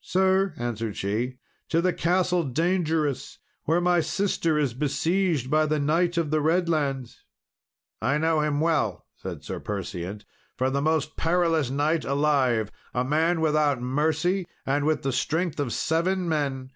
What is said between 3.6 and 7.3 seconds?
where my sister is besieged by the Knight of the Redlands."